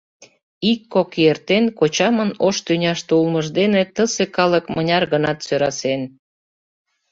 [0.71, 6.01] Ик-кок ий эртен, кочамын ош тӱняште улмыж дене тысе калык мыняр гынат сӧрасен.